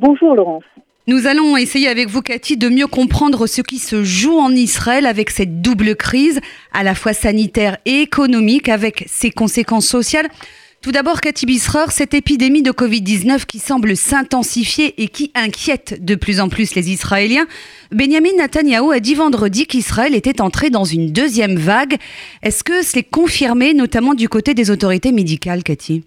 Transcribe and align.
Bonjour 0.00 0.36
Laurence. 0.36 0.62
Nous 1.08 1.26
allons 1.26 1.56
essayer 1.56 1.88
avec 1.88 2.08
vous, 2.08 2.22
Cathy, 2.22 2.56
de 2.56 2.68
mieux 2.68 2.86
comprendre 2.86 3.48
ce 3.48 3.62
qui 3.62 3.78
se 3.78 4.04
joue 4.04 4.38
en 4.38 4.52
Israël 4.52 5.06
avec 5.06 5.30
cette 5.30 5.60
double 5.60 5.96
crise, 5.96 6.38
à 6.72 6.84
la 6.84 6.94
fois 6.94 7.14
sanitaire 7.14 7.78
et 7.84 8.02
économique, 8.02 8.68
avec 8.68 9.06
ses 9.08 9.30
conséquences 9.30 9.88
sociales. 9.88 10.28
Tout 10.82 10.92
d'abord, 10.92 11.20
Cathy 11.20 11.46
Bisrer, 11.46 11.90
cette 11.90 12.14
épidémie 12.14 12.62
de 12.62 12.70
Covid-19 12.70 13.44
qui 13.46 13.58
semble 13.58 13.96
s'intensifier 13.96 15.02
et 15.02 15.08
qui 15.08 15.32
inquiète 15.34 16.04
de 16.04 16.14
plus 16.14 16.38
en 16.38 16.48
plus 16.48 16.76
les 16.76 16.92
Israéliens. 16.92 17.48
Benjamin 17.90 18.36
Netanyahu 18.38 18.92
a 18.92 19.00
dit 19.00 19.16
vendredi 19.16 19.66
qu'Israël 19.66 20.14
était 20.14 20.40
entré 20.40 20.70
dans 20.70 20.84
une 20.84 21.10
deuxième 21.10 21.56
vague. 21.56 21.96
Est-ce 22.44 22.62
que 22.62 22.82
c'est 22.82 23.02
confirmé, 23.02 23.74
notamment 23.74 24.14
du 24.14 24.28
côté 24.28 24.54
des 24.54 24.70
autorités 24.70 25.10
médicales, 25.10 25.64
Cathy? 25.64 26.04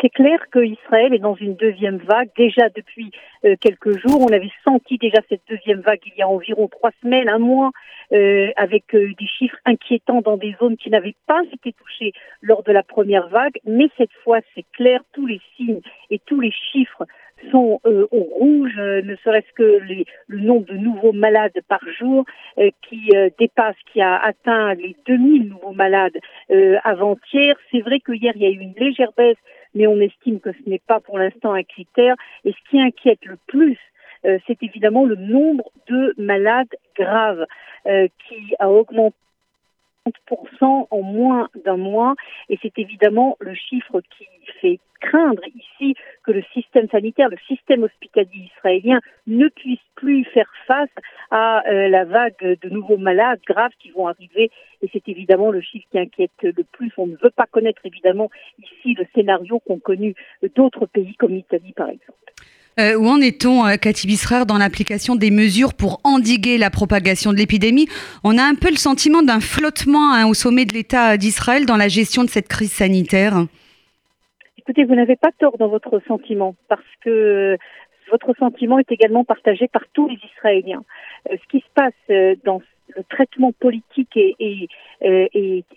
C'est 0.00 0.08
clair 0.08 0.38
qu'Israël 0.52 1.14
est 1.14 1.18
dans 1.18 1.34
une 1.34 1.54
deuxième 1.54 1.98
vague. 1.98 2.30
Déjà 2.36 2.68
depuis 2.70 3.10
euh, 3.44 3.56
quelques 3.60 3.98
jours, 3.98 4.20
on 4.20 4.32
avait 4.32 4.50
senti 4.64 4.98
déjà 4.98 5.18
cette 5.28 5.42
deuxième 5.48 5.80
vague 5.80 6.00
il 6.06 6.12
y 6.16 6.22
a 6.22 6.28
environ 6.28 6.68
trois 6.68 6.90
semaines, 7.02 7.28
un 7.28 7.38
mois, 7.38 7.70
euh, 8.12 8.50
avec 8.56 8.94
euh, 8.94 9.12
des 9.18 9.26
chiffres 9.26 9.58
inquiétants 9.64 10.22
dans 10.22 10.36
des 10.36 10.54
zones 10.58 10.76
qui 10.76 10.90
n'avaient 10.90 11.16
pas 11.26 11.42
été 11.52 11.72
touchées 11.72 12.12
lors 12.40 12.62
de 12.62 12.72
la 12.72 12.82
première 12.82 13.28
vague. 13.28 13.58
Mais 13.64 13.88
cette 13.96 14.12
fois, 14.24 14.40
c'est 14.54 14.64
clair, 14.72 15.00
tous 15.12 15.26
les 15.26 15.40
signes 15.56 15.80
et 16.10 16.18
tous 16.18 16.40
les 16.40 16.52
chiffres 16.72 17.04
sont 17.50 17.80
au 17.84 18.20
rouge, 18.20 18.76
ne 18.76 19.16
serait-ce 19.24 19.50
que 19.54 19.80
le 20.26 20.40
nombre 20.40 20.66
de 20.66 20.76
nouveaux 20.76 21.12
malades 21.12 21.58
par 21.68 21.80
jour 21.98 22.26
qui 22.82 23.08
dépasse, 23.38 23.76
qui 23.90 24.02
a 24.02 24.18
atteint 24.18 24.74
les 24.74 24.94
2000 25.06 25.48
nouveaux 25.48 25.72
malades 25.72 26.18
avant-hier. 26.84 27.56
C'est 27.70 27.80
vrai 27.80 28.00
que 28.00 28.12
hier, 28.12 28.34
il 28.36 28.42
y 28.42 28.46
a 28.46 28.50
eu 28.50 28.60
une 28.60 28.74
légère 28.74 29.12
baisse 29.16 29.38
mais 29.74 29.86
on 29.86 30.00
estime 30.00 30.40
que 30.40 30.52
ce 30.52 30.68
n'est 30.68 30.82
pas 30.86 31.00
pour 31.00 31.18
l'instant 31.18 31.52
un 31.52 31.62
critère. 31.62 32.16
Et 32.44 32.52
ce 32.52 32.70
qui 32.70 32.80
inquiète 32.80 33.24
le 33.24 33.36
plus, 33.46 33.78
euh, 34.24 34.38
c'est 34.46 34.62
évidemment 34.62 35.04
le 35.04 35.16
nombre 35.16 35.70
de 35.88 36.14
malades 36.18 36.74
graves 36.96 37.46
euh, 37.86 38.08
qui 38.28 38.54
a 38.58 38.70
augmenté 38.70 39.16
30% 40.30 40.86
en 40.90 41.02
moins 41.02 41.48
d'un 41.64 41.76
mois 41.76 42.14
et 42.48 42.58
c'est 42.62 42.78
évidemment 42.78 43.36
le 43.40 43.54
chiffre 43.54 44.00
qui 44.00 44.24
fait 44.60 44.80
craindre 45.00 45.42
ici 45.46 45.94
que 46.24 46.30
le 46.30 46.42
système 46.52 46.88
sanitaire, 46.90 47.28
le 47.30 47.38
système 47.48 47.82
hospitalier 47.82 48.50
israélien 48.56 49.00
ne 49.26 49.48
puisse 49.48 49.80
plus 49.94 50.24
faire 50.24 50.50
face 50.66 50.90
à 51.30 51.62
euh, 51.68 51.88
la 51.88 52.04
vague 52.04 52.34
de 52.40 52.68
nouveaux 52.68 52.98
malades 52.98 53.40
graves 53.46 53.72
qui 53.80 53.90
vont 53.90 54.08
arriver 54.08 54.50
et 54.82 54.90
c'est 54.92 55.08
évidemment 55.08 55.50
le 55.50 55.60
chiffre 55.60 55.86
qui 55.90 55.98
inquiète 55.98 56.30
le 56.42 56.64
plus. 56.72 56.92
On 56.98 57.06
ne 57.06 57.16
veut 57.16 57.30
pas 57.34 57.46
connaître 57.50 57.80
évidemment 57.84 58.30
ici 58.58 58.94
le 58.94 59.06
scénario 59.14 59.60
qu'ont 59.60 59.78
connu 59.78 60.14
d'autres 60.54 60.86
pays 60.86 61.14
comme 61.16 61.32
l'Italie 61.32 61.72
par 61.74 61.88
exemple. 61.88 62.16
Euh, 62.78 62.96
où 62.96 63.08
en 63.08 63.20
est-on, 63.20 63.66
euh, 63.66 63.76
Cathy 63.76 64.06
Bisrer, 64.06 64.44
dans 64.46 64.56
l'application 64.56 65.16
des 65.16 65.30
mesures 65.30 65.74
pour 65.74 66.00
endiguer 66.04 66.56
la 66.56 66.70
propagation 66.70 67.32
de 67.32 67.36
l'épidémie? 67.36 67.88
On 68.22 68.38
a 68.38 68.42
un 68.42 68.54
peu 68.54 68.70
le 68.70 68.76
sentiment 68.76 69.22
d'un 69.22 69.40
flottement 69.40 70.14
hein, 70.14 70.26
au 70.26 70.34
sommet 70.34 70.64
de 70.64 70.72
l'État 70.72 71.16
d'Israël 71.16 71.66
dans 71.66 71.76
la 71.76 71.88
gestion 71.88 72.22
de 72.22 72.30
cette 72.30 72.48
crise 72.48 72.72
sanitaire. 72.72 73.44
Écoutez, 74.60 74.84
vous 74.84 74.94
n'avez 74.94 75.16
pas 75.16 75.30
tort 75.38 75.56
dans 75.56 75.68
votre 75.68 76.02
sentiment, 76.06 76.54
parce 76.68 76.84
que 77.00 77.56
votre 78.10 78.36
sentiment 78.36 78.78
est 78.78 78.92
également 78.92 79.24
partagé 79.24 79.68
par 79.68 79.84
tous 79.94 80.06
les 80.06 80.18
Israéliens. 80.36 80.84
Euh, 81.30 81.36
ce 81.42 81.48
qui 81.48 81.60
se 81.60 81.70
passe 81.74 82.38
dans 82.44 82.60
le 82.94 83.02
traitement 83.04 83.52
politique 83.52 84.18
et, 84.18 84.68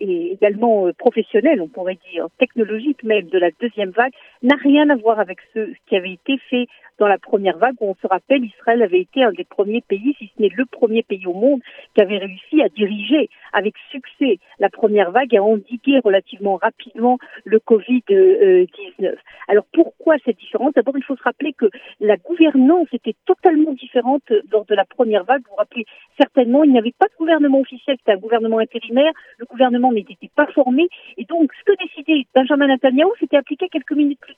également 0.02 0.92
professionnel, 0.98 1.62
on 1.62 1.70
pourrait 1.70 1.98
dire, 2.12 2.28
technologique 2.40 3.04
même 3.04 3.30
de 3.30 3.38
la 3.38 3.52
deuxième 3.62 3.92
vague, 3.92 4.12
n'a 4.44 4.56
rien 4.56 4.90
à 4.90 4.96
voir 4.96 5.20
avec 5.20 5.40
ce 5.54 5.72
qui 5.88 5.96
avait 5.96 6.14
été 6.14 6.38
fait 6.50 6.68
dans 7.00 7.08
la 7.08 7.18
première 7.18 7.58
vague 7.58 7.76
où 7.82 7.90
on 7.90 7.96
se 7.96 8.08
rappelle, 8.08 8.46
Israël 8.46 8.82
avait 8.84 9.02
été 9.02 9.24
un 9.24 9.32
des 9.32 9.44
premiers 9.44 9.82
pays, 9.82 10.16
si 10.20 10.32
ce 10.36 10.42
n'est 10.42 10.52
le 10.56 10.66
premier 10.66 11.02
pays 11.02 11.26
au 11.26 11.34
monde, 11.34 11.62
qui 11.96 12.02
avait 12.02 12.18
réussi 12.18 12.62
à 12.62 12.70
diriger 12.70 13.30
avec 13.52 13.74
succès 13.90 14.38
la 14.60 14.70
première 14.70 15.12
vague 15.12 15.34
et 15.34 15.38
à 15.38 15.44
endiguer 15.44 16.00
relativement 16.04 16.58
rapidement 16.58 17.18
le 17.46 17.58
Covid-19. 17.60 19.16
Alors 19.48 19.66
pourquoi 19.74 20.16
cette 20.24 20.38
différence? 20.38 20.74
D'abord, 20.74 20.98
il 20.98 21.04
faut 21.04 21.16
se 21.16 21.24
rappeler 21.24 21.54
que 21.54 21.70
la 22.00 22.18
gouvernance 22.18 22.88
était 22.94 23.16
totalement 23.26 23.74
différente 23.74 24.24
lors 24.52 24.66
de 24.66 24.76
la 24.76 24.86
première 24.86 25.24
vague. 25.24 25.42
Vous 25.46 25.52
vous 25.52 25.58
rappelez 25.58 25.86
certainement, 26.18 26.64
il 26.64 26.72
n'y 26.72 26.80
avait 26.80 26.94
pas 26.98 27.08
de 27.08 27.18
gouvernement 27.18 27.60
officiel, 27.60 27.98
c'était 27.98 28.12
un 28.12 28.22
gouvernement 28.22 28.60
intérimaire, 28.60 29.12
le 29.38 29.46
gouvernement 29.46 29.92
n'était 29.92 30.18
pas 30.36 30.48
formé, 30.48 30.88
et 31.18 31.26
donc 31.26 31.52
ce 31.54 31.64
que 31.64 31.84
décidait 31.84 32.26
Benjamin 32.36 32.68
Netanyahu, 32.68 33.10
c'était 33.20 33.38
appliqué 33.38 33.68
quelques 33.70 33.94
minutes 33.94 34.20
plus 34.20 34.33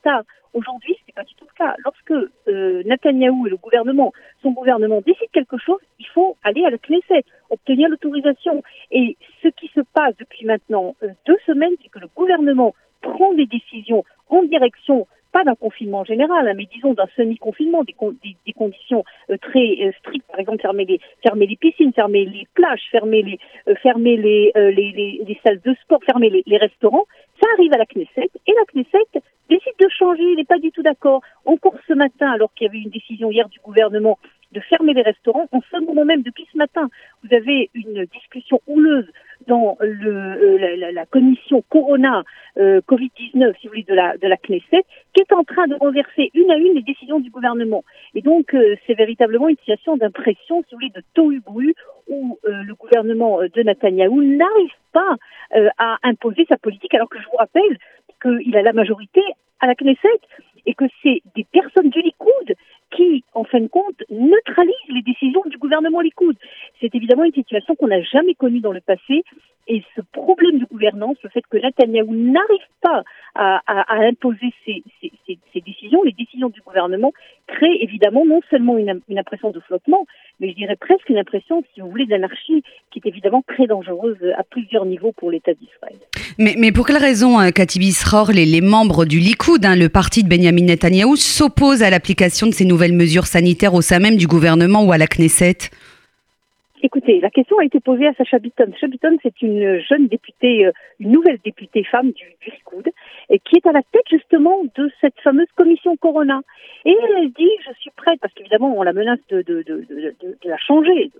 Aujourd'hui, 0.56 0.94
ce 0.94 1.00
n'est 1.06 1.12
pas 1.14 1.24
du 1.24 1.34
tout 1.34 1.44
le 1.44 1.54
cas. 1.54 1.74
Lorsque 1.84 2.30
euh, 2.48 2.82
Netanyahou 2.84 3.46
et 3.46 3.50
le 3.50 3.58
gouvernement, 3.58 4.14
son 4.42 4.52
gouvernement 4.52 5.02
décident 5.04 5.28
quelque 5.30 5.58
chose, 5.58 5.80
il 5.98 6.06
faut 6.06 6.38
aller 6.42 6.64
à 6.64 6.70
la 6.70 6.78
Knesset, 6.78 7.24
obtenir 7.50 7.90
l'autorisation. 7.90 8.62
Et 8.90 9.18
ce 9.42 9.48
qui 9.48 9.68
se 9.74 9.80
passe 9.92 10.16
depuis 10.18 10.46
maintenant 10.46 10.96
euh, 11.02 11.08
deux 11.26 11.36
semaines, 11.44 11.74
c'est 11.82 11.90
que 11.90 11.98
le 11.98 12.08
gouvernement 12.16 12.74
prend 13.02 13.34
des 13.34 13.44
décisions 13.44 14.02
en 14.30 14.44
direction 14.44 15.06
pas 15.30 15.44
d'un 15.44 15.56
confinement 15.56 16.04
général, 16.04 16.48
hein, 16.48 16.54
mais 16.56 16.66
disons 16.72 16.94
d'un 16.94 17.08
semi-confinement, 17.16 17.84
des, 17.84 17.94
des, 18.46 18.52
conditions 18.54 19.04
euh, 19.28 19.36
très 19.36 19.76
euh, 19.82 19.92
strictes, 19.98 20.26
par 20.26 20.40
exemple 20.40 20.62
fermer 20.62 20.86
les, 20.86 21.56
piscines, 21.56 21.92
fermer 21.92 22.24
les 22.24 22.46
plages, 22.54 22.80
fermer 22.90 23.20
les, 23.20 23.38
fermer 23.82 24.16
les, 24.16 24.52
les, 24.54 25.20
les, 25.26 25.40
salles 25.44 25.60
de 25.60 25.74
sport, 25.82 26.00
fermer 26.04 26.30
les, 26.30 26.42
les 26.46 26.56
restaurants, 26.56 27.04
ça 27.38 27.46
arrive 27.58 27.74
à 27.74 27.76
la 27.76 27.84
Knesset, 27.84 28.30
et 28.46 28.52
la 28.54 28.64
Knesset 28.72 29.04
décide 29.12 29.22
il 30.00 30.36
n'est 30.36 30.44
pas 30.44 30.58
du 30.58 30.70
tout 30.70 30.82
d'accord. 30.82 31.22
Encore 31.44 31.74
ce 31.86 31.92
matin, 31.92 32.30
alors 32.30 32.52
qu'il 32.54 32.66
y 32.66 32.70
avait 32.70 32.80
une 32.80 32.90
décision 32.90 33.30
hier 33.30 33.48
du 33.48 33.60
gouvernement 33.60 34.18
de 34.52 34.60
fermer 34.60 34.94
les 34.94 35.02
restaurants, 35.02 35.48
en 35.52 35.60
ce 35.70 35.84
moment 35.84 36.04
même, 36.04 36.22
depuis 36.22 36.46
ce 36.52 36.56
matin, 36.56 36.88
vous 37.22 37.34
avez 37.34 37.68
une 37.74 38.04
discussion 38.06 38.60
houleuse 38.66 39.06
dans 39.46 39.76
le, 39.80 40.10
euh, 40.10 40.92
la, 40.92 41.06
commission 41.06 41.62
Corona 41.68 42.22
euh, 42.56 42.80
Covid-19, 42.88 43.54
si 43.60 43.66
vous 43.66 43.72
voulez, 43.72 43.82
de 43.82 43.94
la, 43.94 44.16
de 44.16 44.26
la 44.26 44.36
Knesset, 44.36 44.84
qui 45.12 45.20
est 45.20 45.32
en 45.32 45.44
train 45.44 45.66
de 45.66 45.74
renverser 45.74 46.30
une 46.34 46.50
à 46.50 46.56
une 46.56 46.74
les 46.74 46.82
décisions 46.82 47.20
du 47.20 47.30
gouvernement. 47.30 47.84
Et 48.14 48.22
donc, 48.22 48.54
euh, 48.54 48.76
c'est 48.86 48.94
véritablement 48.94 49.48
une 49.48 49.56
situation 49.58 49.96
d'impression, 49.96 50.62
si 50.62 50.74
vous 50.74 50.78
voulez, 50.78 50.92
de 50.94 51.02
tohu-bohu, 51.14 51.74
où 52.08 52.38
le 52.44 52.72
gouvernement 52.74 53.40
de 53.42 53.62
Netanyahou 53.62 54.22
n'arrive 54.22 54.74
pas 54.92 55.16
à 55.76 55.98
imposer 56.04 56.46
sa 56.48 56.56
politique, 56.56 56.94
alors 56.94 57.08
que 57.08 57.18
je 57.18 57.24
vous 57.24 57.36
rappelle 57.36 57.78
qu'il 58.22 58.56
a 58.56 58.62
la 58.62 58.72
majorité 58.72 59.20
à 59.60 59.66
la 59.66 59.74
Knesset 59.74 60.20
et 60.66 60.74
que 60.74 60.84
c'est 61.02 61.22
des 61.34 61.44
personnes 61.44 61.90
du 61.90 62.02
Likoud 62.02 62.54
qui, 62.90 63.24
en 63.34 63.44
fin 63.44 63.60
de 63.60 63.68
compte, 63.68 64.02
neutralisent 64.10 64.74
les 64.88 65.02
décisions 65.02 65.42
du 65.46 65.58
gouvernement 65.58 66.00
Likoud. 66.00 66.36
C'est 66.80 66.94
évidemment 66.94 67.24
une 67.24 67.32
situation 67.32 67.74
qu'on 67.76 67.88
n'a 67.88 68.02
jamais 68.02 68.34
connue 68.34 68.60
dans 68.60 68.72
le 68.72 68.80
passé. 68.80 69.24
Et 69.68 69.82
ce 69.96 70.00
problème 70.12 70.58
de 70.58 70.64
gouvernance, 70.64 71.16
le 71.22 71.30
fait 71.30 71.42
que 71.50 71.56
Netanyahu 71.56 72.08
n'arrive 72.08 72.66
pas 72.80 73.02
à, 73.34 73.60
imposer 73.88 74.52
ses, 74.64 74.82
décisions, 75.60 76.02
les 76.04 76.12
décisions 76.12 76.48
du 76.48 76.60
gouvernement, 76.60 77.12
crée 77.56 77.78
évidemment 77.80 78.24
non 78.26 78.40
seulement 78.50 78.76
une, 78.76 79.00
impression 79.18 79.50
de 79.50 79.60
flottement, 79.60 80.06
mais 80.40 80.50
je 80.50 80.56
dirais 80.56 80.76
presque 80.76 81.08
une 81.08 81.18
impression, 81.18 81.62
si 81.74 81.80
vous 81.80 81.90
voulez, 81.90 82.06
d'anarchie 82.06 82.62
qui 82.90 83.00
est 83.00 83.08
évidemment 83.08 83.42
très 83.46 83.66
dangereuse 83.66 84.18
à 84.36 84.42
plusieurs 84.42 84.84
niveaux 84.84 85.12
pour 85.12 85.30
l'État 85.30 85.52
d'Israël. 85.54 85.96
Mais, 86.38 86.72
pour 86.72 86.86
quelle 86.86 86.98
raison, 86.98 87.40
euh, 87.40 87.50
Cathy 87.50 87.78
Bisror, 87.78 88.30
les, 88.32 88.44
les, 88.44 88.60
membres 88.60 89.06
du 89.06 89.18
Likoud, 89.18 89.64
hein, 89.64 89.76
le 89.76 89.88
parti 89.88 90.22
de 90.22 90.28
Benjamin 90.28 90.64
Netanyahou, 90.64 91.16
s'opposent 91.16 91.82
à 91.82 91.90
l'application 91.90 92.46
de 92.46 92.52
ces 92.52 92.66
nouvelles 92.66 92.92
mesures 92.92 93.26
sanitaires 93.26 93.74
au 93.74 93.80
sein 93.80 94.00
même 94.00 94.16
du 94.16 94.26
gouvernement 94.26 94.84
ou 94.84 94.92
à 94.92 94.98
la 94.98 95.06
Knesset? 95.06 95.70
Écoutez, 96.82 97.20
la 97.20 97.30
question 97.30 97.58
a 97.58 97.64
été 97.64 97.80
posée 97.80 98.06
à 98.06 98.14
Sacha 98.14 98.38
Bitton. 98.38 98.70
Sacha 98.72 98.86
Bitton, 98.86 99.16
c'est 99.22 99.40
une 99.40 99.80
jeune 99.80 100.08
députée, 100.08 100.66
euh, 100.66 100.72
une 101.00 101.12
nouvelle 101.12 101.38
députée 101.42 101.84
femme 101.84 102.12
du, 102.12 102.24
du 102.40 102.52
qui 103.44 103.56
est 103.56 103.66
à 103.66 103.72
la 103.72 103.82
tête 103.92 104.04
justement 104.10 104.62
de 104.74 104.90
cette 105.00 105.18
fameuse 105.20 105.48
commission 105.56 105.96
Corona. 105.96 106.40
Et 106.84 106.94
elle 107.18 107.30
dit, 107.30 107.50
je 107.66 107.72
suis 107.80 107.90
prête, 107.96 108.20
parce 108.20 108.32
qu'évidemment, 108.34 108.74
on 108.76 108.82
la 108.82 108.92
menace 108.92 109.20
de, 109.30 109.42
de, 109.42 109.62
la 110.44 110.58
changer, 110.58 111.10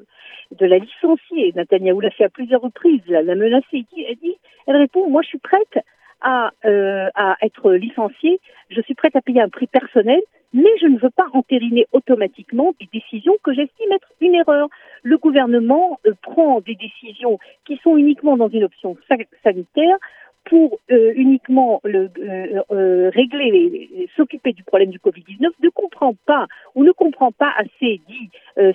de, 0.52 0.66
la 0.66 0.78
licencier. 0.78 1.52
Netanyahu 1.54 2.02
l'a 2.02 2.10
fait 2.10 2.25
à 2.25 2.28
plusieurs 2.28 2.60
reprises, 2.60 3.00
la, 3.08 3.22
la 3.22 3.34
menacer. 3.34 3.84
Elle 3.96 4.16
dit, 4.16 4.36
elle 4.66 4.76
répond, 4.76 5.08
moi 5.08 5.22
je 5.22 5.28
suis 5.28 5.38
prête 5.38 5.78
euh, 6.64 7.08
à 7.14 7.36
être 7.42 7.72
licenciée, 7.72 8.40
je 8.70 8.80
suis 8.82 8.94
prête 8.94 9.14
à 9.16 9.20
payer 9.20 9.40
un 9.40 9.48
prix 9.48 9.66
personnel, 9.66 10.20
mais 10.52 10.70
je 10.81 10.87
ne 10.87 10.98
veux 10.98 11.10
pas 11.10 11.26
entériner 11.32 11.87
automatiquement 11.93 12.72
des 12.81 12.88
décisions 12.93 13.34
que 13.43 13.52
j'estime 13.52 13.93
être 13.93 14.08
une 14.20 14.34
erreur. 14.34 14.69
Le 15.02 15.19
gouvernement 15.19 15.98
euh, 16.06 16.12
prend 16.22 16.60
des 16.60 16.75
décisions 16.75 17.38
qui 17.66 17.78
sont 17.82 17.96
uniquement 17.96 18.37
dans 18.37 18.48
une 18.48 18.64
option 18.64 18.96
sanitaire 19.43 19.98
pour 20.44 20.78
euh, 20.93 21.12
uniquement 21.16 21.81
le, 21.82 22.08
euh, 22.19 22.62
euh 22.70 23.10
régler, 23.12 24.08
s'occuper 24.16 24.52
du 24.52 24.62
problème 24.62 24.90
du 24.90 24.98
Covid-19, 25.00 25.48
ne 25.60 25.69
comprend 25.70 26.14
pas 26.25 26.46
ou 26.76 26.84
ne 26.84 26.92
comprend 26.92 27.32
pas 27.32 27.52
assez, 27.56 28.00
dit 28.08 28.31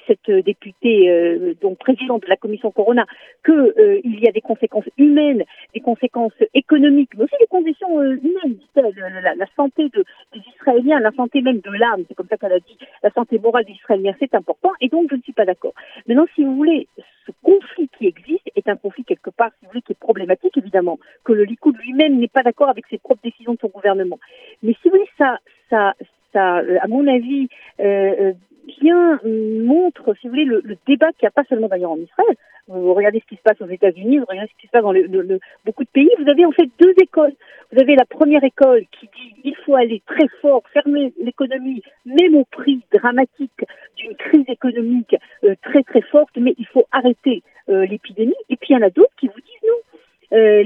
cette 0.06 0.29
députée, 0.29 1.56
donc 1.62 1.79
présidente 1.79 2.24
de 2.24 2.29
la 2.29 2.35
commission 2.35 2.71
Corona, 2.71 3.06
que 3.41 4.00
il 4.03 4.19
y 4.19 4.27
a 4.27 4.31
des 4.31 4.41
conséquences 4.41 4.89
humaines, 4.97 5.44
des 5.73 5.79
conséquences 5.79 6.33
économiques, 6.53 7.12
mais 7.15 7.25
aussi 7.25 7.35
des 7.39 7.47
conditions 7.47 8.01
humaines, 8.01 8.57
la, 8.75 9.35
la, 9.35 9.45
santé 9.56 9.89
de, 9.89 10.03
des 10.33 10.41
Israéliens, 10.56 11.00
la 11.00 11.12
santé 11.12 11.41
même 11.41 11.59
de 11.59 11.71
l'âme, 11.71 12.03
c'est 12.07 12.15
comme 12.15 12.27
ça 12.27 12.38
qu'elle 12.38 12.53
a 12.53 12.59
dit, 12.59 12.77
la 13.03 13.12
santé 13.12 13.39
morale 13.39 13.65
des 13.65 13.73
Israéliens, 13.73 14.15
c'est 14.19 14.33
important, 14.35 14.71
et 14.81 14.89
donc 14.89 15.09
je 15.09 15.15
ne 15.15 15.21
suis 15.21 15.33
pas 15.33 15.45
d'accord. 15.45 15.73
Maintenant, 16.07 16.27
si 16.35 16.44
vous 16.44 16.56
voulez, 16.56 16.88
ce 17.25 17.31
conflit 17.44 17.89
qui 17.97 18.07
existe 18.07 18.50
est 18.56 18.68
un 18.68 18.75
conflit 18.75 19.03
quelque 19.03 19.29
part, 19.29 19.51
si 19.59 19.65
vous 19.65 19.71
voulez, 19.71 19.81
qui 19.81 19.94
est 19.94 20.00
problématique, 20.00 20.57
évidemment, 20.57 21.00
que 21.23 21.33
le 21.33 21.44
Likoud 21.44 21.77
lui-même 21.77 22.17
n'est 22.17 22.27
pas 22.27 22.44
d'accord 22.44 22.69
avec 22.69 22.85
ses 22.89 22.97
propres 22.97 23.21
décisions 23.24 23.53
de 23.53 23.59
son 23.59 23.69
gouvernement. 23.69 24.19
Mais 24.63 24.74
si 24.81 24.89
vous 24.89 24.95
voulez, 24.95 25.09
ça, 25.17 25.38
ça, 25.69 25.94
ça, 26.33 26.59
euh, 26.59 26.77
à 26.81 26.88
mon 26.88 27.07
avis, 27.07 27.47
euh, 27.79 27.83
euh, 27.83 28.33
montre, 28.83 30.13
si 30.19 30.27
vous 30.27 30.33
voulez, 30.33 30.45
le, 30.45 30.61
débat 30.87 31.11
qu'il 31.13 31.23
n'y 31.23 31.27
a 31.27 31.31
pas 31.31 31.43
seulement 31.47 31.67
d'ailleurs 31.67 31.91
en 31.91 31.97
Israël. 31.97 32.35
Vous 32.67 32.93
regardez 32.93 33.19
ce 33.19 33.25
qui 33.25 33.35
se 33.35 33.41
passe 33.41 33.59
aux 33.59 33.67
États-Unis, 33.67 34.19
vous 34.19 34.25
regardez 34.29 34.49
ce 34.55 34.61
qui 34.61 34.67
se 34.67 34.71
passe 34.71 34.83
dans 34.83 34.93
beaucoup 35.65 35.83
de 35.83 35.89
pays. 35.89 36.09
Vous 36.19 36.29
avez 36.29 36.45
en 36.45 36.51
fait 36.51 36.69
deux 36.79 36.93
écoles. 37.01 37.33
Vous 37.71 37.81
avez 37.81 37.95
la 37.95 38.05
première 38.05 38.43
école 38.43 38.85
qui 38.91 39.07
dit 39.07 39.35
il 39.43 39.55
faut 39.65 39.75
aller 39.75 40.01
très 40.05 40.27
fort, 40.41 40.63
fermer 40.71 41.11
l'économie, 41.19 41.81
même 42.05 42.35
au 42.35 42.45
prix 42.45 42.81
dramatique 42.93 43.65
d'une 43.97 44.15
crise 44.15 44.45
économique 44.47 45.15
très 45.63 45.83
très 45.83 46.01
forte, 46.01 46.37
mais 46.37 46.53
il 46.57 46.67
faut 46.67 46.85
arrêter 46.91 47.43
l'épidémie. 47.67 48.35
Et 48.49 48.55
puis 48.55 48.69
il 48.69 48.73
y 48.73 48.77
en 48.77 48.85
a 48.85 48.89
d'autres 48.89 49.15
qui 49.19 49.27
vous 49.27 49.40
euh, 50.33 50.63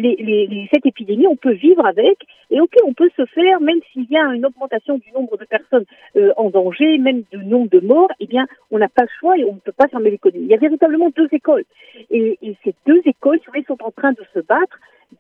cette 0.72 0.86
épidémie, 0.86 1.28
on 1.28 1.36
peut 1.36 1.54
vivre 1.54 1.86
avec, 1.86 2.18
et 2.52 2.62
ok, 2.62 2.74
on 2.86 2.94
peut 2.94 3.10
se 3.18 3.26
faire, 3.26 3.60
même 3.62 3.80
s'il 3.92 4.06
y 4.10 4.18
a 4.18 4.24
une 4.34 4.46
augmentation 4.46 4.98
du 4.98 5.12
nombre 5.12 5.38
de 5.38 5.46
personnes 5.46 5.86
euh, 6.16 6.34
en 6.38 6.50
danger, 6.50 6.98
même 6.98 7.24
du 7.32 7.38
nombre 7.38 7.70
de 7.70 7.80
morts, 7.80 8.12
eh 8.20 8.28
bien, 8.28 8.46
on 8.72 8.78
n'a 8.78 8.90
pas 8.90 9.04
le 9.04 9.10
choix 9.20 9.38
et 9.38 9.44
on 9.44 9.54
ne 9.54 9.60
peut 9.60 9.72
pas 9.72 9.88
fermer 9.88 10.12
l'économie. 10.12 10.46
Il 10.46 10.52
y 10.52 10.54
a 10.54 10.58
véritablement 10.58 11.10
deux 11.16 11.28
écoles, 11.32 11.66
et, 12.12 12.38
ces 12.64 12.76
deux 12.86 13.02
écoles, 13.06 13.40
si 13.40 13.64
sont 13.64 13.78
en 13.84 13.92
train 13.92 14.12
de 14.12 14.24
se 14.34 14.40
battre 14.40 14.80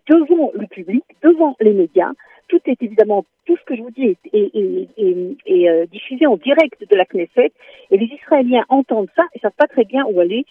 devant 0.09 0.51
le 0.53 0.67
public, 0.67 1.03
devant 1.23 1.55
les 1.59 1.73
médias. 1.73 2.11
Tout 2.47 2.59
est 2.67 2.81
évidemment, 2.83 3.25
tout 3.45 3.57
ce 3.57 3.63
que 3.63 3.75
je 3.75 3.81
vous 3.81 3.89
dis 3.89 4.15
est, 4.31 4.97
euh, 4.99 5.85
diffusé 5.87 6.27
en 6.27 6.37
direct 6.37 6.79
de 6.87 6.95
la 6.95 7.05
Knesset, 7.05 7.51
et 7.89 7.97
les 7.97 8.05
Israéliens 8.05 8.65
entendent 8.69 9.09
ça 9.15 9.23
et 9.33 9.39
savent 9.39 9.51
pas 9.57 9.67
très 9.67 9.85
bien 9.85 10.05
où 10.05 10.19
aller. 10.19 10.45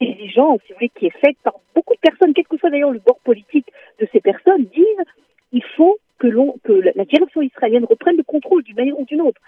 Exigence, 0.00 0.60
si 0.66 0.72
vous 0.72 0.78
voulez, 0.78 0.90
qui 0.90 1.06
est 1.06 1.18
faite 1.18 1.36
par 1.42 1.54
beaucoup 1.74 1.94
de 1.94 2.00
personnes, 2.00 2.34
quel 2.34 2.46
que 2.46 2.56
soit 2.56 2.70
d'ailleurs 2.70 2.90
le 2.90 3.00
bord 3.00 3.18
politique 3.20 3.66
de 4.00 4.08
ces 4.12 4.20
personnes, 4.20 4.64
disent 4.64 5.04
il 5.52 5.62
faut 5.76 5.98
que, 6.18 6.28
que 6.62 6.72
la 6.94 7.04
direction 7.04 7.42
israélienne 7.42 7.84
reprenne 7.84 8.16
le 8.16 8.22
contrôle 8.22 8.62
d'une 8.62 8.76
manière 8.76 8.98
ou 8.98 9.04
d'une 9.04 9.20
autre. 9.20 9.40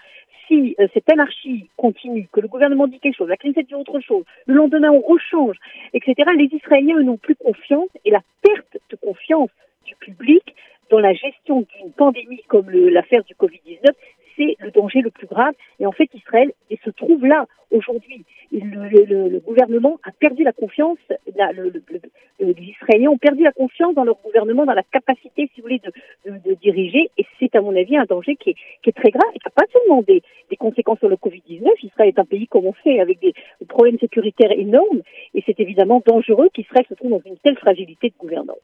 Si 0.47 0.75
euh, 0.79 0.87
cette 0.93 1.11
anarchie 1.11 1.69
continue, 1.77 2.27
que 2.31 2.39
le 2.39 2.47
gouvernement 2.47 2.87
dit 2.87 2.99
quelque 2.99 3.17
chose, 3.17 3.29
la 3.29 3.37
Knesset 3.37 3.63
dit 3.63 3.75
autre 3.75 3.99
chose, 3.99 4.23
le 4.45 4.55
lendemain 4.55 4.89
on 4.91 5.01
rechange, 5.01 5.57
etc., 5.93 6.15
les 6.35 6.49
Israéliens 6.51 7.01
n'ont 7.01 7.17
plus 7.17 7.35
confiance 7.35 7.89
et 8.05 8.11
la 8.11 8.21
perte 8.41 8.77
de 8.89 8.95
confiance 8.95 9.49
du 9.85 9.95
public 9.95 10.55
dans 10.89 10.99
la 10.99 11.13
gestion 11.13 11.61
d'une 11.61 11.91
pandémie 11.91 12.41
comme 12.47 12.69
l'affaire 12.69 13.23
du 13.23 13.35
Covid-19, 13.35 13.91
c'est 14.35 14.55
le 14.59 14.71
danger 14.71 15.01
le 15.01 15.11
plus 15.11 15.27
grave. 15.27 15.53
Et 15.79 15.85
en 15.85 15.91
fait, 15.91 16.09
Israël 16.13 16.51
se 16.83 16.89
trouve 16.89 17.25
là 17.25 17.45
aujourd'hui. 17.71 18.25
Le, 18.61 19.39
gouvernement 19.39 19.99
a 20.03 20.11
perdu 20.11 20.43
la 20.43 20.53
confiance, 20.53 20.97
les 22.39 22.53
Israéliens 22.59 23.09
ont 23.09 23.17
perdu 23.17 23.43
la 23.43 23.51
confiance 23.51 23.95
dans 23.95 24.03
leur 24.03 24.17
gouvernement, 24.23 24.65
dans 24.65 24.73
la 24.73 24.83
capacité, 24.83 25.49
si 25.53 25.61
vous 25.61 25.67
voulez, 25.67 25.81
de, 26.25 26.53
diriger. 26.55 27.09
Et 27.17 27.25
c'est, 27.39 27.55
à 27.55 27.61
mon 27.61 27.75
avis, 27.75 27.97
un 27.97 28.05
danger 28.05 28.35
qui 28.35 28.51
est, 28.51 28.91
très 28.91 29.11
grave 29.11 29.29
et 29.35 29.39
qui 29.39 29.47
n'a 29.47 29.51
pas 29.51 29.71
seulement 29.71 30.01
des, 30.01 30.21
des, 30.49 30.55
conséquences 30.55 30.99
sur 30.99 31.09
le 31.09 31.15
Covid-19. 31.15 31.67
Israël 31.83 32.09
est 32.09 32.19
un 32.19 32.25
pays, 32.25 32.47
comme 32.47 32.65
on 32.65 32.73
sait, 32.83 32.99
avec 32.99 33.19
des 33.19 33.33
problèmes 33.67 33.99
sécuritaires 33.99 34.51
énormes. 34.51 35.01
Et 35.33 35.43
c'est 35.45 35.59
évidemment 35.59 36.01
dangereux 36.05 36.49
qu'Israël 36.53 36.85
se 36.89 36.95
trouve 36.95 37.11
dans 37.11 37.21
une 37.25 37.37
telle 37.37 37.57
fragilité 37.57 38.09
de 38.09 38.15
gouvernance. 38.19 38.57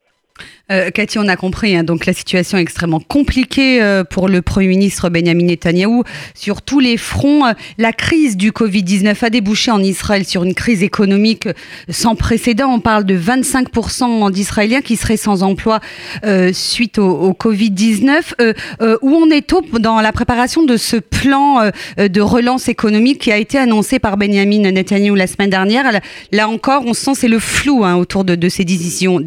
Euh, 0.71 0.89
Cathy, 0.89 1.19
on 1.19 1.27
a 1.27 1.35
compris, 1.35 1.75
hein, 1.75 1.83
donc 1.83 2.07
la 2.07 2.13
situation 2.13 2.57
est 2.57 2.61
extrêmement 2.61 2.99
compliquée 2.99 3.83
euh, 3.83 4.03
pour 4.03 4.27
le 4.27 4.41
Premier 4.41 4.67
ministre 4.67 5.09
Benjamin 5.09 5.45
Netanyahou 5.45 6.03
sur 6.33 6.63
tous 6.63 6.79
les 6.79 6.97
fronts. 6.97 7.45
Euh, 7.45 7.53
la 7.77 7.93
crise 7.93 8.35
du 8.35 8.51
Covid-19 8.51 9.23
a 9.23 9.29
débouché 9.29 9.69
en 9.69 9.79
Israël 9.83 10.25
sur 10.25 10.43
une 10.43 10.55
crise 10.55 10.81
économique 10.81 11.47
sans 11.89 12.15
précédent. 12.15 12.73
On 12.73 12.79
parle 12.79 13.03
de 13.03 13.15
25% 13.15 14.31
d'Israéliens 14.31 14.81
qui 14.81 14.95
seraient 14.95 15.17
sans 15.17 15.43
emploi 15.43 15.81
euh, 16.25 16.51
suite 16.51 16.97
au, 16.97 17.11
au 17.11 17.33
Covid-19. 17.33 18.55
où 19.03 19.09
on 19.09 19.29
est 19.29 19.53
au 19.53 19.61
dans 19.79 20.01
la 20.01 20.11
préparation 20.11 20.63
de 20.63 20.77
ce 20.77 20.97
plan 20.97 21.69
de 21.97 22.21
relance 22.21 22.69
économique 22.69 23.19
qui 23.19 23.31
a 23.31 23.37
été 23.37 23.57
annoncé 23.57 23.99
par 23.99 24.17
Benjamin 24.17 24.71
Netanyahou 24.71 25.15
la 25.15 25.27
semaine 25.27 25.49
dernière? 25.49 25.85
Là 26.31 26.49
encore, 26.49 26.83
on 26.85 26.93
sent 26.93 27.11
c'est 27.15 27.27
le 27.27 27.39
flou 27.39 27.83
hein, 27.83 27.95
autour 27.95 28.23
de, 28.25 28.35
de, 28.35 28.49
ces 28.49 28.63
décisions, 28.63 29.19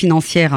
financière. 0.00 0.52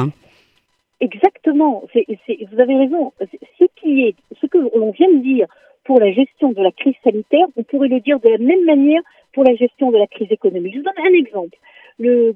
Exactement, 1.00 1.82
vous 1.94 2.60
avez 2.60 2.76
raison. 2.76 3.12
Ce, 3.58 3.64
qui 3.76 3.90
est, 4.06 4.14
ce 4.40 4.46
que 4.46 4.58
l'on 4.58 4.90
vient 4.92 5.12
de 5.12 5.22
dire 5.22 5.46
pour 5.84 6.00
la 6.00 6.10
gestion 6.12 6.52
de 6.52 6.62
la 6.62 6.72
crise 6.72 6.94
sanitaire, 7.04 7.46
on 7.56 7.62
pourrait 7.62 7.88
le 7.88 8.00
dire 8.00 8.18
de 8.20 8.30
la 8.30 8.38
même 8.38 8.64
manière 8.64 9.02
pour 9.34 9.44
la 9.44 9.54
gestion 9.54 9.90
de 9.90 9.98
la 9.98 10.06
crise 10.06 10.30
économique. 10.30 10.72
Je 10.72 10.78
vous 10.78 10.84
donne 10.84 11.06
un 11.06 11.18
exemple. 11.18 11.56
Le, 11.98 12.34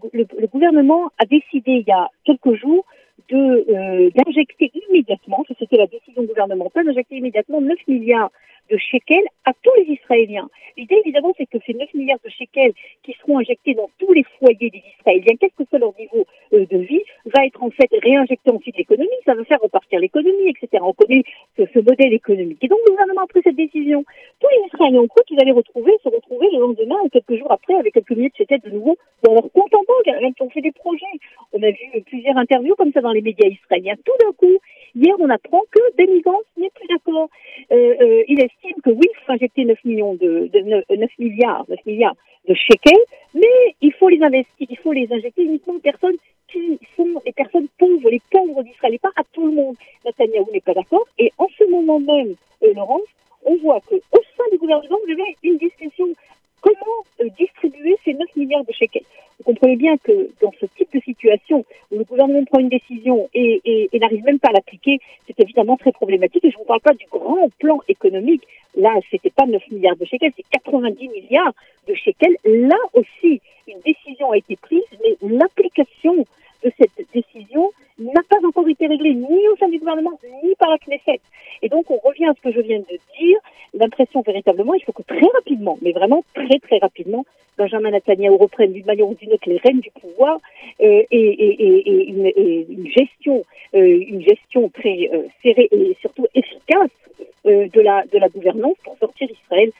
gouvernement 0.53 1.11
a 1.19 1.25
décidé 1.25 1.73
il 1.83 1.89
y 1.89 1.93
a 1.93 2.09
quelques 2.25 2.55
jours 2.55 2.85
euh, 3.33 4.11
d'injecter 4.15 4.71
immédiatement, 4.89 5.45
c'était 5.59 5.77
la 5.77 5.87
décision 5.87 6.23
gouvernementale, 6.23 6.87
d'injecter 6.87 7.17
immédiatement 7.17 7.61
9 7.61 7.77
milliards 7.89 8.31
de 8.71 8.77
shekels 8.77 9.29
à 9.45 9.53
tous 9.63 9.73
les 9.79 9.95
Israéliens. 9.95 10.49
L'idée, 10.77 11.01
évidemment, 11.05 11.33
c'est 11.37 11.47
que 11.47 11.59
ces 11.67 11.75
9 11.75 11.93
milliards 11.95 12.21
de 12.25 12.31
shekels 12.31 12.73
qui 13.03 13.15
seront 13.21 13.39
injectés 13.39 13.75
dans 13.75 13.91
tous 13.99 14.13
les 14.13 14.25
foyers 14.39 14.71
des 14.71 14.83
Israéliens, 14.99 15.37
quel 15.41 15.51
que 15.57 15.65
soit 15.69 15.79
leur 15.79 15.95
niveau 15.99 16.21
euh, 16.21 16.25
de 16.61 16.79
vie, 16.79 17.03
va 17.27 17.47
être 17.47 17.63
en 17.63 17.71
fait 17.71 17.89
réinjecté 18.03 18.51
ensuite 18.51 18.77
l'économie, 18.77 19.09
ça 19.25 19.35
va 19.35 19.45
faire 19.45 19.61
repartir 19.61 20.01
l'économie, 20.01 20.49
etc. 20.49 20.83
On 20.83 20.93
connaît 20.93 21.25
ce, 21.57 21.79
modèle 21.79 22.13
économique. 22.13 22.59
Et 22.63 22.69
donc, 22.69 22.79
le 22.87 22.93
gouvernement 22.93 23.23
a 23.23 23.27
pris 23.27 23.41
cette 23.43 23.57
décision. 23.57 24.05
Tous 24.41 24.49
les 24.49 24.67
Israéliens 24.67 25.01
ont 25.01 25.09
cru 25.09 25.23
qu'ils 25.27 25.41
allaient 25.41 25.53
retrouver, 25.53 25.93
se 26.03 26.09
retrouver 26.09 26.49
le 26.53 26.61
lendemain 26.61 26.97
ou 27.05 27.09
quelques 27.09 27.37
jours 27.37 27.51
après 27.53 27.75
avec 27.75 27.95
quelques 27.95 28.11
milliers 28.11 28.31
de 28.31 28.37
shekels 28.37 28.61
de 28.61 28.71
nouveau 28.71 28.97
dans 29.23 29.35
leur 29.35 29.51
compte 29.53 29.75
en 29.75 29.83
banque, 29.87 30.35
qui 30.35 30.43
ont 30.43 30.51
fait 30.51 30.61
des 30.61 30.73
projets. 30.73 31.05
On 31.53 31.63
a 31.63 31.71
vu 31.71 32.03
plusieurs 32.07 32.37
interviews 32.37 32.75
comme 32.77 32.93
ça 32.93 33.01
dans 33.01 33.13
les 33.13 33.23
médias 33.23 33.49
israéliens. 33.49 33.97
Tout 34.05 34.13
d'un 34.21 34.33
coup, 34.33 34.59
hier, 34.95 35.15
on 35.19 35.29
apprend 35.31 35.63
que 35.71 35.81
Benny 35.97 36.23
n'est 36.57 36.71
plus 36.71 36.89
d'accord. 36.89 37.29
Euh, 37.73 37.95
euh, 38.01 38.23
il 38.29 38.41
estime 38.41 38.81
que 38.83 38.91
oui, 38.91 39.07
il 39.11 39.25
faut 39.25 39.33
injecter 39.33 39.65
9 39.65 39.85
millions 39.85 40.15
de, 40.15 40.51
de 40.53 40.61
9, 40.97 41.11
milliards, 41.19 41.65
9 41.69 41.79
milliards 41.87 42.17
de 42.49 42.55
shekels, 42.55 43.05
mais 43.35 43.75
il 43.81 43.93
faut 43.93 44.09
les 44.09 44.23
investir, 44.23 44.67
il 44.69 44.79
faut 44.79 44.93
les 44.93 45.13
injecter 45.13 45.43
uniquement 45.43 45.75
aux 45.75 45.81
personnes 45.81 46.17
sont 46.97 47.21
les 47.25 47.33
personnes 47.33 47.69
pauvres, 47.79 48.11
les 48.11 48.23
pauvres 48.31 48.63
d'Israël, 48.63 48.95
et 48.95 48.99
pas 48.99 49.13
à 49.17 49.23
tout 49.33 49.47
le 49.47 49.53
monde. 49.53 49.77
Netanyahu 50.05 50.45
n'est 50.53 50.61
pas 50.61 50.75
d'accord. 50.75 51.07
Et 51.19 51.33
en 51.39 51.47
ce 51.57 51.65
moment 51.71 52.01
même, 52.01 52.35
euh, 52.63 52.75
Laurence, 52.75 53.09
on 53.45 53.57
voit 53.57 53.81
que 53.81 53.95
au 53.95 54.21
sein 54.37 54.45
du 54.53 54.59
gouvernement, 54.59 54.99
vous 55.05 55.13
avez 55.13 55.37
une 55.43 55.59
discussion 55.59 56.07
comment 56.61 57.05
euh, 57.21 57.29
distribuer 57.39 57.97
ces 58.05 58.15
9 58.15 58.37
milliards 58.37 58.65
de 58.65 58.73
shekels. 58.73 59.05
Vous 59.39 59.45
comprenez 59.45 59.77
bien 59.77 59.97
que 59.99 60.31
dans 60.41 60.53
ce 60.61 60.67
type 60.77 60.93
de 60.93 61.01
situation 61.01 61.65
où 61.93 61.99
le 61.99 62.05
gouvernement 62.05 62.45
prend 62.45 62.59
une 62.59 62.69
décision 62.69 63.29
et, 63.35 63.89
et, 63.93 63.99
n'arrive 64.01 64.25
même 64.25 64.41
pas 64.41 64.49
à 64.49 64.53
l'appliquer, 64.53 64.99
c'est 65.27 65.39
évidemment 65.41 65.77
très 65.77 65.93
problématique. 65.93 66.45
Et 66.45 66.51
je 66.51 66.57
ne 66.57 66.59
vous 66.59 66.67
parle 66.67 66.81
pas 66.81 66.95
du 66.95 67.07
grand 67.11 67.49
plan 67.61 67.81
économique. 67.87 68.43
Là, 68.77 68.93
c'était 69.11 69.31
pas 69.31 69.47
9 69.47 69.63
milliards 69.71 69.97
de 69.97 70.05
shekels, 70.05 70.33
c'est 70.37 70.45
90 70.51 71.09
milliards 71.09 71.53
de 71.87 71.95
shekels. 71.95 72.37
Là 72.45 72.79
aussi, 72.95 73.41
une 73.69 73.81
décision 73.81 74.33
a 74.33 74.39
été 74.39 74.57
prise, 74.57 74.83
mais 75.03 75.17
l'application 75.23 76.27
de 76.65 76.73
cette 76.79 77.07
décision 77.13 77.71
n'a 77.99 78.23
pas 78.29 78.39
encore 78.47 78.69
été 78.69 78.87
réglée 78.87 79.15
ni 79.15 79.49
au 79.49 79.57
sein 79.57 79.69
du 79.69 79.79
gouvernement, 79.79 80.19
ni 80.45 80.55
par 80.55 80.71
la 80.71 80.79
Knesset. 80.79 81.21
Et 81.63 81.69
donc, 81.69 81.91
on 81.91 81.99
revient 81.99 82.27
à 82.27 82.35
ce 82.35 82.41
que 82.41 82.53
je 82.53 82.61
viens 82.61 82.79
de 82.79 82.99
dire. 83.19 83.39
L'impression, 83.75 84.23
véritablement, 84.23 84.75
il 84.75 84.85
faut 84.85 84.93
que 84.93 85.03
très 85.03 85.27
rapidement, 85.35 85.79
mais 85.83 85.93
vraiment 85.93 86.25
très, 86.35 86.59
très 86.61 86.79
rapidement, 86.79 87.25
Benjamin 87.57 87.91
Netanyahu 87.91 88.37
reprenne 88.37 88.73
d'une 88.73 88.87
manière 88.87 89.09
ou 89.09 89.15
d'une 89.15 89.33
autre 89.33 89.49
les 89.49 89.59
rênes 89.59 89.81
du 89.81 89.91
pouvoir 89.91 90.39
euh, 90.81 91.03
et, 91.11 92.65
une, 92.69 92.87
gestion, 92.87 93.45
euh, 93.75 94.05
une 94.09 94.23
gestion 94.23 94.69
très 94.69 95.11
euh, 95.13 95.25
serrée 95.43 95.69
et 95.73 95.97
surtout 96.01 96.27
efficace 96.35 96.91
de, 97.45 97.81
la, 97.81 98.05
de 98.05 98.33
gouvernance 98.33 98.77
pour 98.85 98.97
sortir 98.99 99.29
Israël 99.31 99.73